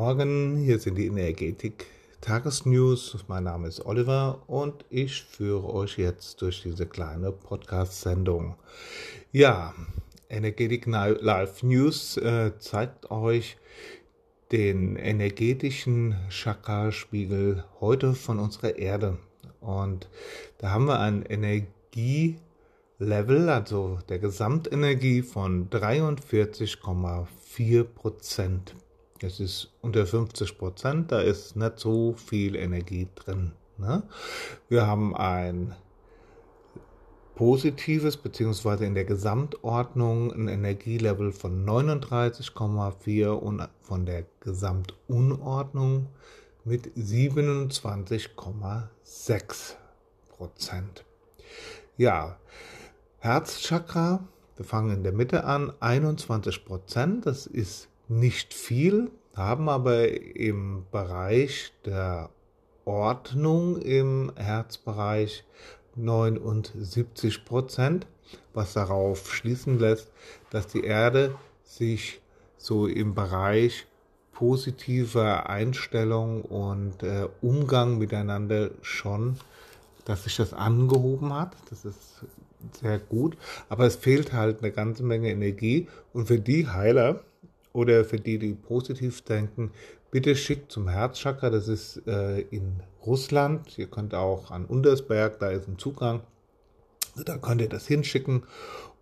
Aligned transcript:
Morgen, 0.00 0.56
hier 0.56 0.78
sind 0.78 0.94
die 0.94 1.08
Energetik 1.08 1.86
Tagesnews. 2.20 3.16
Mein 3.26 3.42
Name 3.42 3.66
ist 3.66 3.84
Oliver 3.84 4.44
und 4.46 4.84
ich 4.90 5.24
führe 5.24 5.74
euch 5.74 5.98
jetzt 5.98 6.40
durch 6.40 6.62
diese 6.62 6.86
kleine 6.86 7.32
Podcast-Sendung. 7.32 8.54
Ja, 9.32 9.74
Energetik 10.28 10.86
Live 10.86 11.64
News 11.64 12.16
äh, 12.16 12.52
zeigt 12.60 13.10
euch 13.10 13.56
den 14.52 14.94
energetischen 14.94 16.14
Chakra-Spiegel 16.28 17.64
heute 17.80 18.14
von 18.14 18.38
unserer 18.38 18.78
Erde. 18.78 19.18
Und 19.60 20.08
da 20.58 20.70
haben 20.70 20.84
wir 20.84 21.00
ein 21.00 21.24
Energielevel, 21.24 22.38
also 23.48 23.98
der 24.08 24.20
Gesamtenergie 24.20 25.22
von 25.22 25.68
43,4 25.70 27.82
Prozent. 27.82 28.76
Es 29.22 29.40
ist 29.40 29.70
unter 29.80 30.06
50 30.06 30.58
Prozent, 30.58 31.10
da 31.12 31.20
ist 31.20 31.56
nicht 31.56 31.78
so 31.78 32.12
viel 32.14 32.56
Energie 32.56 33.08
drin. 33.14 33.52
Ne? 33.76 34.02
Wir 34.68 34.86
haben 34.86 35.16
ein 35.16 35.74
positives, 37.34 38.16
beziehungsweise 38.16 38.84
in 38.84 38.94
der 38.94 39.04
Gesamtordnung 39.04 40.32
ein 40.32 40.48
Energielevel 40.48 41.32
von 41.32 41.64
39,4 41.64 43.28
und 43.28 43.68
von 43.80 44.06
der 44.06 44.24
Gesamtunordnung 44.40 46.08
mit 46.64 46.88
27,6 46.96 49.74
Prozent. 50.30 51.04
Ja, 51.96 52.38
Herzchakra, 53.18 54.26
wir 54.56 54.64
fangen 54.64 54.96
in 54.96 55.04
der 55.04 55.12
Mitte 55.12 55.44
an, 55.44 55.72
21 55.80 56.64
Prozent, 56.64 57.26
das 57.26 57.46
ist 57.46 57.88
nicht 58.08 58.54
viel, 58.54 59.10
haben 59.34 59.68
aber 59.68 60.08
im 60.08 60.84
Bereich 60.90 61.72
der 61.84 62.30
Ordnung 62.84 63.80
im 63.82 64.32
Herzbereich 64.36 65.44
79 65.94 67.44
Prozent, 67.44 68.06
was 68.54 68.72
darauf 68.72 69.32
schließen 69.32 69.78
lässt, 69.78 70.10
dass 70.50 70.66
die 70.66 70.84
Erde 70.84 71.34
sich 71.62 72.20
so 72.56 72.86
im 72.86 73.14
Bereich 73.14 73.86
positiver 74.32 75.48
Einstellung 75.48 76.42
und 76.42 77.02
äh, 77.02 77.28
Umgang 77.42 77.98
miteinander 77.98 78.70
schon, 78.82 79.36
dass 80.04 80.24
sich 80.24 80.36
das 80.36 80.52
angehoben 80.54 81.34
hat. 81.34 81.56
Das 81.70 81.84
ist 81.84 82.24
sehr 82.80 82.98
gut, 82.98 83.36
aber 83.68 83.86
es 83.86 83.96
fehlt 83.96 84.32
halt 84.32 84.62
eine 84.62 84.72
ganze 84.72 85.02
Menge 85.02 85.30
Energie 85.30 85.88
und 86.12 86.28
für 86.28 86.38
die 86.38 86.68
Heiler, 86.68 87.20
oder 87.72 88.04
für 88.04 88.18
die, 88.18 88.38
die 88.38 88.54
positiv 88.54 89.22
denken, 89.22 89.72
bitte 90.10 90.34
schickt 90.36 90.72
zum 90.72 90.88
Herzchakra, 90.88 91.50
das 91.50 91.68
ist 91.68 92.06
äh, 92.06 92.40
in 92.40 92.82
Russland. 93.04 93.78
Ihr 93.78 93.86
könnt 93.86 94.14
auch 94.14 94.50
an 94.50 94.64
Untersberg, 94.64 95.38
da 95.38 95.50
ist 95.50 95.68
ein 95.68 95.78
Zugang. 95.78 96.22
Da 97.24 97.36
könnt 97.36 97.60
ihr 97.60 97.68
das 97.68 97.86
hinschicken 97.86 98.44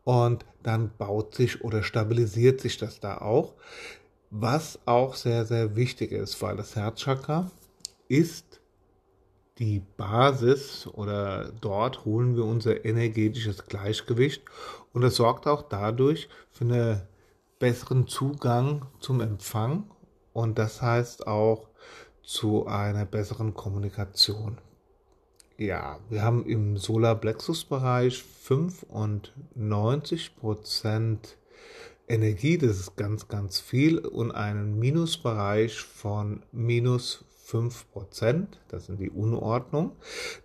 und 0.04 0.44
dann 0.62 0.90
baut 0.96 1.34
sich 1.34 1.62
oder 1.62 1.82
stabilisiert 1.82 2.60
sich 2.60 2.78
das 2.78 3.00
da 3.00 3.18
auch. 3.18 3.54
Was 4.30 4.78
auch 4.86 5.14
sehr, 5.14 5.44
sehr 5.44 5.76
wichtig 5.76 6.12
ist, 6.12 6.40
weil 6.40 6.56
das 6.56 6.76
Herzchakra 6.76 7.50
ist 8.08 8.60
die 9.58 9.82
Basis 9.96 10.86
oder 10.86 11.52
dort 11.60 12.04
holen 12.04 12.36
wir 12.36 12.44
unser 12.44 12.84
energetisches 12.84 13.66
Gleichgewicht 13.66 14.42
und 14.92 15.02
das 15.02 15.16
sorgt 15.16 15.46
auch 15.46 15.62
dadurch 15.62 16.28
für 16.50 16.64
eine 16.64 17.08
besseren 17.58 18.06
Zugang 18.06 18.86
zum 19.00 19.20
Empfang 19.20 19.90
und 20.32 20.56
das 20.58 20.80
heißt 20.82 21.26
auch 21.26 21.68
zu 22.22 22.66
einer 22.66 23.06
besseren 23.06 23.54
Kommunikation. 23.54 24.58
Ja, 25.58 25.98
wir 26.10 26.22
haben 26.22 26.44
im 26.44 26.76
Solarplexus-Bereich 26.76 28.22
95% 28.46 31.18
Energie, 32.08 32.58
das 32.58 32.78
ist 32.78 32.96
ganz, 32.96 33.28
ganz 33.28 33.58
viel, 33.58 33.98
und 33.98 34.32
einen 34.32 34.78
Minusbereich 34.78 35.80
von 35.80 36.42
minus 36.52 37.24
5%, 37.48 38.48
das 38.68 38.84
sind 38.86 39.00
die 39.00 39.10
Unordnung. 39.10 39.92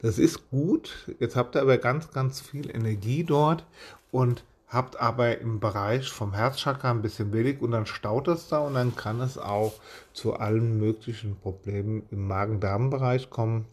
Das 0.01 0.17
ist 0.17 0.49
gut, 0.49 1.13
jetzt 1.19 1.35
habt 1.35 1.55
ihr 1.55 1.61
aber 1.61 1.77
ganz, 1.77 2.09
ganz 2.11 2.39
viel 2.39 2.73
Energie 2.73 3.25
dort 3.25 3.65
und 4.11 4.45
habt 4.71 4.99
aber 4.99 5.39
im 5.39 5.59
Bereich 5.59 6.09
vom 6.09 6.33
Herzchakra 6.33 6.91
ein 6.91 7.01
bisschen 7.01 7.33
wenig 7.33 7.61
und 7.61 7.71
dann 7.71 7.85
staut 7.85 8.29
es 8.29 8.47
da 8.47 8.59
und 8.59 8.75
dann 8.75 8.95
kann 8.95 9.19
es 9.19 9.37
auch 9.37 9.73
zu 10.13 10.33
allen 10.35 10.79
möglichen 10.79 11.35
Problemen 11.35 12.03
im 12.09 12.27
Magen-Darm-Bereich 12.27 13.29
kommen 13.29 13.65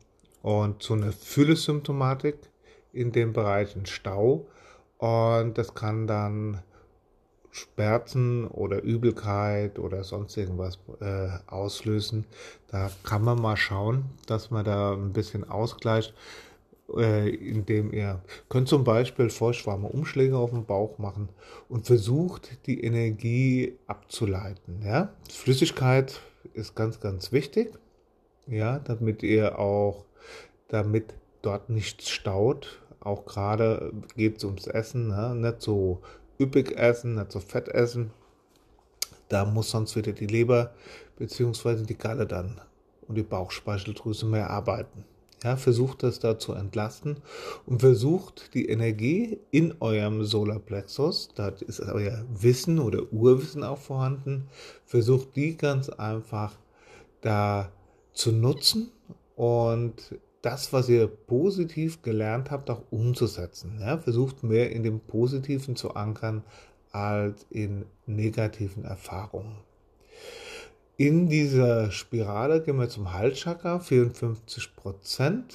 und 0.43 0.83
zu 0.83 0.95
einer 0.95 1.13
Fülle-Symptomatik 1.13 2.37
in 2.93 3.13
dem 3.13 3.33
Bereich 3.33 3.77
ein 3.77 3.87
Stau 3.87 4.47
und 4.99 5.57
das 5.57 5.75
kann 5.75 6.09
dann 6.09 6.63
Schmerzen 7.53 8.47
oder 8.47 8.83
Übelkeit 8.83 9.79
oder 9.79 10.05
sonst 10.05 10.37
irgendwas 10.37 10.79
äh, 11.01 11.29
auslösen. 11.47 12.27
Da 12.69 12.91
kann 13.05 13.23
man 13.23 13.41
mal 13.41 13.57
schauen, 13.57 14.05
dass 14.27 14.51
man 14.51 14.65
da 14.65 14.93
ein 14.93 15.13
bisschen 15.13 15.49
ausgleicht 15.49 16.15
äh, 16.97 17.29
indem 17.29 17.93
ihr 17.93 18.23
könnt 18.49 18.69
zum 18.69 18.85
Beispiel 18.85 19.31
feuchtwarme 19.31 19.89
Umschläge 19.89 20.37
auf 20.37 20.51
dem 20.51 20.65
Bauch 20.65 20.99
machen 20.99 21.29
und 21.69 21.87
versucht 21.87 22.67
die 22.67 22.83
Energie 22.83 23.77
abzuleiten. 23.87 24.83
Ja? 24.83 25.13
Flüssigkeit 25.31 26.21
ist 26.55 26.75
ganz, 26.75 27.01
ganz 27.01 27.33
wichtig, 27.33 27.73
ja, 28.47 28.79
damit 28.79 29.23
ihr 29.23 29.59
auch, 29.59 30.05
damit 30.69 31.15
dort 31.43 31.69
nichts 31.69 32.09
staut. 32.09 32.81
Auch 33.01 33.27
gerade 33.27 33.93
geht 34.17 34.39
es 34.39 34.45
ums 34.45 34.67
Essen, 34.67 35.09
ne? 35.09 35.35
nicht 35.35 35.63
so 35.63 36.01
üppig 36.41 36.77
essen, 36.77 37.17
nicht 37.17 37.33
so 37.33 37.41
fett 37.41 37.69
essen. 37.69 38.11
Da 39.29 39.45
muss 39.45 39.71
sonst 39.71 39.95
wieder 39.95 40.13
die 40.13 40.27
Leber 40.27 40.73
bzw. 41.19 41.85
die 41.85 41.99
Galle 41.99 42.27
dann 42.27 42.61
und 43.07 43.17
die 43.17 43.23
Bauchspeicheldrüse 43.23 44.27
mehr 44.27 44.51
arbeiten. 44.51 45.05
Ja, 45.45 45.57
versucht 45.57 46.03
das 46.03 46.19
da 46.19 46.39
zu 46.39 46.53
entlasten 46.53 47.19
und 47.65 47.81
versucht 47.81 48.55
die 48.55 48.69
Energie 48.69 49.39
in 49.53 49.75
eurem 49.81 50.25
Solarplexus, 50.25 51.31
da 51.35 51.49
ist 51.49 51.81
euer 51.81 52.25
Wissen 52.29 52.81
oder 52.81 53.13
Urwissen 53.13 53.63
auch 53.63 53.79
vorhanden, 53.79 54.49
versucht 54.85 55.37
die 55.37 55.57
ganz 55.57 55.89
einfach 55.91 56.57
da 57.21 57.71
zu 58.13 58.33
nutzen 58.33 58.91
und 59.37 60.19
das, 60.43 60.73
was 60.73 60.89
ihr 60.89 61.07
positiv 61.07 62.03
gelernt 62.03 62.51
habt, 62.51 62.71
auch 62.71 62.83
umzusetzen. 62.91 63.79
Ja, 63.81 63.99
versucht 63.99 64.43
mehr 64.43 64.73
in 64.73 64.83
dem 64.83 65.01
Positiven 65.01 65.77
zu 65.77 65.95
ankern 65.95 66.43
als 66.91 67.47
in 67.51 67.85
negativen 68.07 68.85
Erfahrungen. 68.85 69.59
In 71.01 71.29
dieser 71.29 71.93
Spirale 71.93 72.61
gehen 72.61 72.77
wir 72.77 72.89
zum 72.89 73.13
Halschakra, 73.13 73.79
54 73.79 74.75
Prozent. 74.75 75.55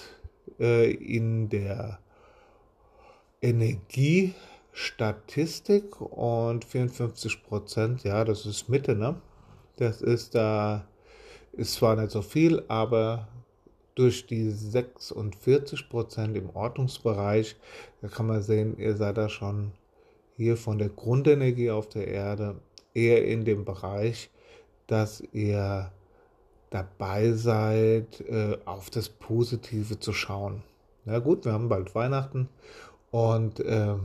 Äh, 0.57 0.91
in 0.91 1.49
der 1.49 1.99
Energiestatistik 3.41 5.99
und 5.99 6.63
54 6.63 7.43
Prozent, 7.43 8.05
ja, 8.05 8.23
das 8.23 8.45
ist 8.45 8.69
Mitte, 8.69 8.95
ne? 8.95 9.21
Das 9.75 10.01
ist 10.01 10.33
da, 10.33 10.87
ist 11.51 11.73
zwar 11.73 11.97
nicht 11.97 12.11
so 12.11 12.21
viel, 12.21 12.63
aber 12.69 13.27
durch 13.95 14.25
die 14.25 14.49
46 14.49 15.89
Prozent 15.89 16.37
im 16.37 16.51
Ordnungsbereich, 16.51 17.57
da 18.01 18.07
kann 18.07 18.27
man 18.27 18.41
sehen, 18.41 18.77
ihr 18.77 18.95
seid 18.95 19.17
da 19.17 19.27
schon 19.27 19.73
hier 20.37 20.55
von 20.55 20.77
der 20.77 20.87
Grundenergie 20.87 21.69
auf 21.69 21.89
der 21.89 22.07
Erde 22.07 22.61
eher 22.93 23.27
in 23.27 23.43
dem 23.43 23.65
Bereich, 23.65 24.29
dass 24.93 25.23
ihr 25.31 25.91
dabei 26.69 27.31
seid, 27.31 28.21
äh, 28.21 28.59
auf 28.65 28.91
das 28.91 29.09
Positive 29.09 29.99
zu 29.99 30.13
schauen. 30.13 30.61
Na 31.03 31.17
gut, 31.17 31.45
wir 31.45 31.51
haben 31.51 31.67
bald 31.67 31.95
Weihnachten 31.95 32.47
und 33.09 33.59
äh, 33.59 33.95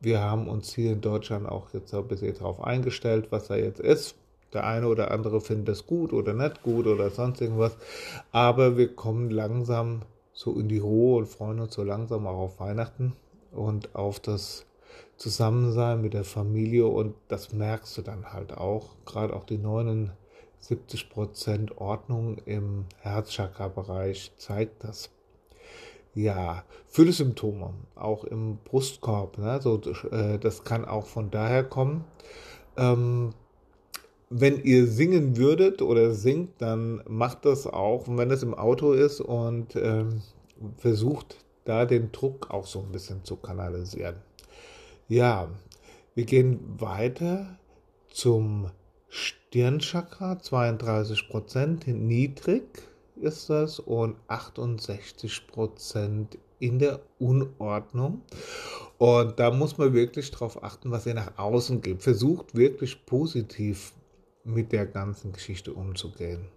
wir 0.00 0.20
haben 0.20 0.48
uns 0.48 0.74
hier 0.74 0.90
in 0.92 1.02
Deutschland 1.02 1.48
auch 1.48 1.72
jetzt 1.72 1.94
ein 1.94 2.08
bisschen 2.08 2.34
darauf 2.34 2.60
eingestellt, 2.64 3.28
was 3.30 3.46
da 3.46 3.54
jetzt 3.54 3.78
ist. 3.78 4.16
Der 4.52 4.66
eine 4.66 4.88
oder 4.88 5.12
andere 5.12 5.40
findet 5.40 5.68
es 5.68 5.86
gut 5.86 6.12
oder 6.12 6.34
nicht 6.34 6.64
gut 6.64 6.88
oder 6.88 7.10
sonst 7.10 7.40
irgendwas. 7.40 7.76
Aber 8.32 8.76
wir 8.76 8.92
kommen 8.92 9.30
langsam 9.30 10.02
so 10.32 10.58
in 10.58 10.68
die 10.68 10.78
Ruhe 10.78 11.18
und 11.18 11.26
freuen 11.26 11.60
uns 11.60 11.74
so 11.74 11.84
langsam 11.84 12.26
auch 12.26 12.38
auf 12.38 12.58
Weihnachten 12.58 13.12
und 13.52 13.94
auf 13.94 14.18
das 14.18 14.65
Zusammensein 15.16 16.02
mit 16.02 16.14
der 16.14 16.24
Familie 16.24 16.86
und 16.86 17.14
das 17.28 17.52
merkst 17.52 17.96
du 17.96 18.02
dann 18.02 18.32
halt 18.32 18.52
auch, 18.56 18.96
gerade 19.06 19.34
auch 19.34 19.44
die 19.44 19.58
79 19.58 21.08
Prozent 21.10 21.78
Ordnung 21.78 22.38
im 22.44 22.84
Herzchakra-Bereich 23.00 24.32
zeigt 24.36 24.84
das. 24.84 25.10
Ja, 26.14 26.64
viele 26.86 27.12
Symptome, 27.12 27.74
auch 27.94 28.24
im 28.24 28.58
Brustkorb, 28.64 29.38
ne? 29.38 29.60
so, 29.60 29.80
äh, 30.10 30.38
das 30.38 30.64
kann 30.64 30.84
auch 30.84 31.06
von 31.06 31.30
daher 31.30 31.62
kommen. 31.64 32.04
Ähm, 32.76 33.34
wenn 34.28 34.62
ihr 34.64 34.86
singen 34.86 35.36
würdet 35.36 35.82
oder 35.82 36.12
singt, 36.12 36.60
dann 36.60 37.02
macht 37.08 37.44
das 37.44 37.66
auch, 37.66 38.04
wenn 38.08 38.30
es 38.30 38.42
im 38.42 38.54
Auto 38.54 38.92
ist 38.92 39.20
und 39.20 39.76
ähm, 39.76 40.22
versucht 40.78 41.36
da 41.64 41.84
den 41.84 42.12
Druck 42.12 42.50
auch 42.50 42.66
so 42.66 42.80
ein 42.80 42.92
bisschen 42.92 43.24
zu 43.24 43.36
kanalisieren. 43.36 44.16
Ja, 45.08 45.48
wir 46.16 46.24
gehen 46.24 46.80
weiter 46.80 47.58
zum 48.08 48.72
Stirnchakra, 49.08 50.40
32 50.40 51.28
Prozent 51.28 51.86
niedrig 51.86 52.64
ist 53.14 53.48
das 53.48 53.78
und 53.78 54.16
68 54.26 55.46
Prozent 55.46 56.38
in 56.58 56.80
der 56.80 57.00
Unordnung. 57.20 58.22
Und 58.98 59.38
da 59.38 59.52
muss 59.52 59.78
man 59.78 59.92
wirklich 59.92 60.32
darauf 60.32 60.64
achten, 60.64 60.90
was 60.90 61.06
ihr 61.06 61.14
nach 61.14 61.38
außen 61.38 61.82
gibt. 61.82 62.02
Versucht 62.02 62.56
wirklich 62.56 63.06
positiv 63.06 63.92
mit 64.42 64.72
der 64.72 64.86
ganzen 64.86 65.32
Geschichte 65.32 65.72
umzugehen. 65.72 66.48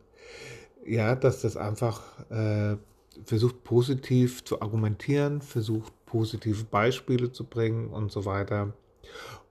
Ja, 0.85 1.15
dass 1.15 1.41
das 1.41 1.55
einfach 1.55 2.01
äh, 2.31 2.77
versucht 3.23 3.63
positiv 3.63 4.43
zu 4.43 4.61
argumentieren, 4.61 5.41
versucht 5.41 5.93
positive 6.05 6.63
Beispiele 6.63 7.31
zu 7.31 7.43
bringen 7.43 7.89
und 7.89 8.11
so 8.11 8.25
weiter. 8.25 8.73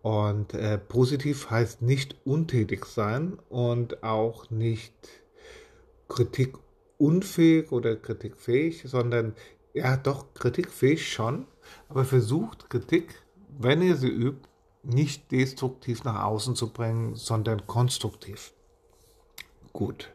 Und 0.02 0.54
äh, 0.54 0.78
positiv 0.78 1.50
heißt 1.50 1.82
nicht 1.82 2.16
untätig 2.24 2.84
sein 2.84 3.38
und 3.48 4.02
auch 4.02 4.50
nicht 4.50 4.94
kritikunfähig 6.08 7.72
oder 7.72 7.96
kritikfähig, 7.96 8.84
sondern 8.86 9.34
ja 9.74 9.96
doch 9.96 10.32
kritikfähig 10.34 11.12
schon, 11.12 11.46
aber 11.88 12.04
versucht 12.04 12.70
Kritik, 12.70 13.22
wenn 13.58 13.82
ihr 13.82 13.96
sie 13.96 14.08
übt, 14.08 14.48
nicht 14.82 15.30
destruktiv 15.32 16.04
nach 16.04 16.24
außen 16.24 16.54
zu 16.54 16.72
bringen, 16.72 17.14
sondern 17.14 17.66
konstruktiv. 17.66 18.52
Gut. 19.72 20.10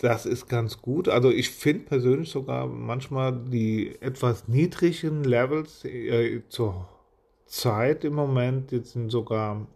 Das 0.00 0.26
ist 0.26 0.48
ganz 0.48 0.80
gut. 0.80 1.08
Also 1.08 1.30
ich 1.30 1.50
finde 1.50 1.86
persönlich 1.86 2.30
sogar 2.30 2.66
manchmal 2.68 3.36
die 3.36 4.00
etwas 4.00 4.46
niedrigen 4.46 5.24
Levels 5.24 5.84
äh, 5.84 6.42
zur 6.48 6.88
Zeit 7.46 8.04
im 8.04 8.14
Moment 8.14 8.70
jetzt 8.70 8.92
sind 8.92 9.10
sogar 9.10 9.66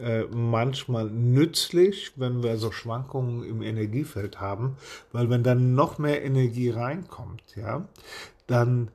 äh, 0.00 0.24
manchmal 0.24 1.10
nützlich, 1.10 2.12
wenn 2.16 2.42
wir 2.42 2.56
so 2.56 2.72
Schwankungen 2.72 3.44
im 3.44 3.62
Energiefeld 3.62 4.40
haben, 4.40 4.76
weil 5.12 5.30
wenn 5.30 5.42
dann 5.42 5.74
noch 5.74 5.98
mehr 5.98 6.24
Energie 6.24 6.70
reinkommt, 6.70 7.42
ja, 7.56 7.88
dann 8.46 8.90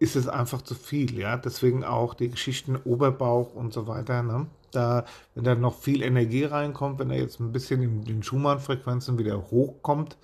ist 0.00 0.16
es 0.16 0.26
einfach 0.28 0.62
zu 0.62 0.74
viel, 0.74 1.18
ja. 1.18 1.36
Deswegen 1.36 1.84
auch 1.84 2.14
die 2.14 2.30
Geschichten 2.30 2.76
Oberbauch 2.76 3.54
und 3.54 3.72
so 3.72 3.86
weiter, 3.86 4.22
ne? 4.22 4.46
Da, 4.72 5.04
wenn 5.34 5.44
da 5.44 5.54
noch 5.54 5.78
viel 5.78 6.02
Energie 6.02 6.44
reinkommt, 6.44 6.98
wenn 6.98 7.10
er 7.10 7.18
jetzt 7.18 7.38
ein 7.38 7.52
bisschen 7.52 7.82
in 7.82 8.04
den 8.04 8.22
Schumann-Frequenzen 8.22 9.18
wieder 9.18 9.50
hochkommt, 9.50 10.16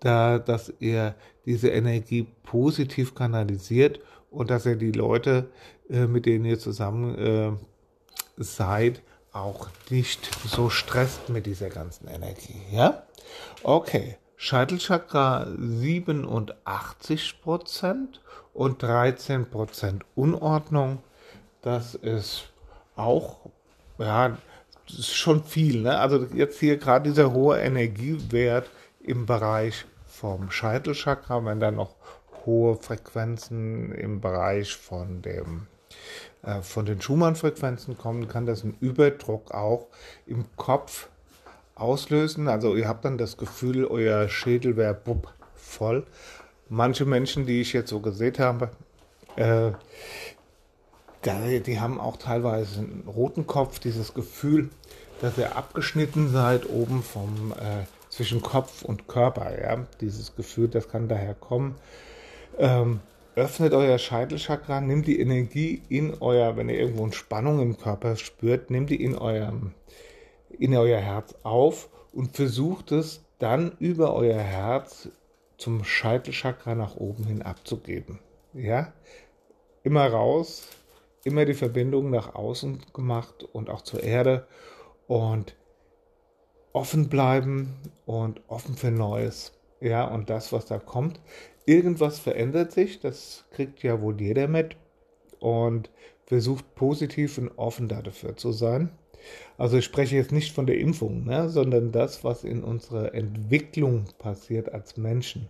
da, 0.00 0.38
dass 0.38 0.72
ihr 0.80 1.14
diese 1.44 1.68
Energie 1.68 2.26
positiv 2.42 3.14
kanalisiert 3.14 4.00
und 4.30 4.50
dass 4.50 4.66
ihr 4.66 4.76
die 4.76 4.92
Leute, 4.92 5.48
äh, 5.88 6.06
mit 6.06 6.26
denen 6.26 6.44
ihr 6.44 6.58
zusammen 6.58 7.18
äh, 7.18 7.52
seid, 8.36 9.00
auch 9.32 9.68
nicht 9.90 10.28
so 10.46 10.70
stresst 10.70 11.28
mit 11.28 11.46
dieser 11.46 11.68
ganzen 11.68 12.08
Energie. 12.08 12.60
Ja? 12.72 13.02
Okay. 13.62 14.16
Scheitelchakra 14.38 15.44
87% 15.44 18.18
und 18.52 18.82
13% 18.82 20.02
Unordnung. 20.14 20.98
Das 21.62 21.94
ist 21.94 22.50
auch, 22.96 23.48
ja, 23.98 24.36
das 24.86 24.98
ist 24.98 25.14
schon 25.14 25.42
viel. 25.42 25.80
Ne? 25.82 25.98
Also 25.98 26.26
jetzt 26.34 26.60
hier 26.60 26.76
gerade 26.76 27.08
dieser 27.08 27.32
hohe 27.32 27.58
Energiewert 27.58 28.68
im 29.00 29.26
Bereich 29.26 29.86
vom 30.06 30.50
Scheitelchakra, 30.50 31.44
wenn 31.44 31.60
da 31.60 31.70
noch 31.70 31.94
hohe 32.46 32.76
Frequenzen 32.76 33.92
im 33.92 34.20
Bereich 34.20 34.76
von 34.76 35.20
dem 35.22 35.66
äh, 36.42 36.62
von 36.62 36.86
den 36.86 37.00
Schumann-Frequenzen 37.00 37.98
kommen, 37.98 38.28
kann 38.28 38.46
das 38.46 38.62
einen 38.62 38.76
Überdruck 38.80 39.52
auch 39.52 39.88
im 40.26 40.44
Kopf 40.56 41.08
auslösen. 41.74 42.48
Also 42.48 42.76
ihr 42.76 42.88
habt 42.88 43.04
dann 43.04 43.18
das 43.18 43.36
Gefühl, 43.36 43.84
euer 43.84 44.28
Schädel 44.28 44.76
wäre 44.76 44.98
voll. 45.54 46.06
Manche 46.68 47.04
Menschen, 47.04 47.46
die 47.46 47.60
ich 47.60 47.72
jetzt 47.72 47.90
so 47.90 48.00
gesehen 48.00 48.38
habe, 48.38 48.70
äh, 49.36 49.72
die 51.24 51.80
haben 51.80 52.00
auch 52.00 52.16
teilweise 52.16 52.78
einen 52.78 53.04
roten 53.08 53.46
Kopf, 53.46 53.80
dieses 53.80 54.14
Gefühl, 54.14 54.70
dass 55.20 55.36
ihr 55.38 55.56
abgeschnitten 55.56 56.30
seid 56.30 56.68
oben 56.68 57.02
vom 57.02 57.52
äh, 57.52 57.84
zwischen 58.10 58.42
Kopf 58.42 58.82
und 58.82 59.08
Körper. 59.08 59.60
Ja? 59.60 59.84
Dieses 60.00 60.36
Gefühl, 60.36 60.68
das 60.68 60.88
kann 60.88 61.08
daher 61.08 61.34
kommen. 61.34 61.74
Ähm, 62.58 63.00
öffnet 63.34 63.74
euer 63.74 63.98
Scheitelchakra, 63.98 64.80
nimmt 64.80 65.06
die 65.06 65.20
Energie 65.20 65.82
in 65.90 66.14
euer, 66.20 66.56
wenn 66.56 66.70
ihr 66.70 66.78
irgendwo 66.78 67.04
eine 67.04 67.12
Spannung 67.12 67.60
im 67.60 67.76
Körper 67.76 68.16
spürt, 68.16 68.70
nehmt 68.70 68.88
die 68.88 69.02
in 69.02 69.14
eurem, 69.16 69.74
in 70.58 70.74
euer 70.74 71.00
Herz 71.00 71.34
auf 71.42 71.90
und 72.12 72.34
versucht 72.34 72.92
es 72.92 73.24
dann 73.38 73.76
über 73.78 74.14
euer 74.14 74.38
Herz 74.38 75.10
zum 75.58 75.84
Scheitelchakra 75.84 76.74
nach 76.74 76.96
oben 76.96 77.24
hin 77.24 77.42
abzugeben. 77.42 78.20
Ja, 78.54 78.92
immer 79.82 80.06
raus, 80.06 80.66
immer 81.24 81.44
die 81.44 81.54
Verbindung 81.54 82.08
nach 82.08 82.34
außen 82.34 82.86
gemacht 82.94 83.44
und 83.52 83.68
auch 83.68 83.82
zur 83.82 84.02
Erde 84.02 84.46
und 85.06 85.56
offen 86.72 87.10
bleiben 87.10 87.74
und 88.06 88.40
offen 88.48 88.76
für 88.76 88.90
Neues. 88.90 89.52
Ja, 89.80 90.06
und 90.06 90.30
das, 90.30 90.52
was 90.52 90.64
da 90.64 90.78
kommt, 90.78 91.20
irgendwas 91.66 92.18
verändert 92.18 92.72
sich, 92.72 93.00
das 93.00 93.44
kriegt 93.50 93.82
ja 93.82 94.00
wohl 94.00 94.20
jeder 94.20 94.48
mit 94.48 94.76
und 95.40 95.90
versucht 96.24 96.74
positiv 96.74 97.38
und 97.38 97.50
offen 97.56 97.88
dafür 97.88 98.36
zu 98.36 98.52
sein. 98.52 98.90
Also 99.58 99.78
ich 99.78 99.84
spreche 99.84 100.16
jetzt 100.16 100.32
nicht 100.32 100.52
von 100.52 100.66
der 100.66 100.78
Impfung, 100.78 101.24
ne, 101.24 101.48
sondern 101.48 101.92
das, 101.92 102.24
was 102.24 102.44
in 102.44 102.62
unserer 102.62 103.14
Entwicklung 103.14 104.04
passiert 104.18 104.72
als 104.72 104.96
Menschen. 104.96 105.48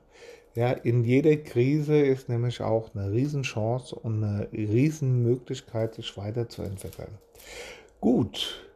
Ja, 0.54 0.70
in 0.70 1.04
jeder 1.04 1.37
Krise 1.37 1.99
ist 1.99 2.30
nämlich 2.30 2.62
auch 2.62 2.94
eine 2.94 3.12
Riesenchance 3.12 3.94
und 3.94 4.25
eine 4.25 4.49
Riesenmöglichkeit, 4.52 5.94
sich 5.94 6.16
weiterzuentwickeln. 6.16 7.18
Gut, 8.00 8.66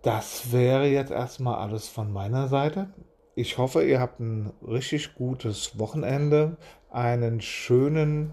das 0.00 0.52
wäre 0.52 0.86
jetzt 0.86 1.10
erstmal 1.10 1.56
alles 1.56 1.88
von 1.88 2.10
meiner 2.10 2.48
Seite. 2.48 2.88
Ich 3.38 3.58
hoffe, 3.58 3.84
ihr 3.84 4.00
habt 4.00 4.18
ein 4.18 4.50
richtig 4.66 5.14
gutes 5.14 5.78
Wochenende. 5.78 6.56
Einen 6.90 7.42
schönen 7.42 8.30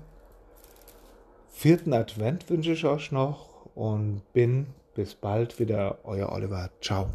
vierten 1.50 1.92
Advent 1.92 2.50
wünsche 2.50 2.72
ich 2.72 2.86
euch 2.86 3.12
noch 3.12 3.66
und 3.76 4.22
bin 4.32 4.68
bis 4.96 5.14
bald 5.14 5.60
wieder, 5.60 5.98
euer 6.06 6.32
Oliver. 6.32 6.70
Ciao. 6.80 7.10